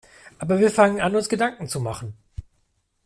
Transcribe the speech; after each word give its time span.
Aber 0.39 0.57
wir 0.57 0.71
fangen 0.71 0.99
an, 0.99 1.15
uns 1.15 1.29
Gedanken 1.29 1.67
zu 1.67 1.79
machen. 1.79 2.17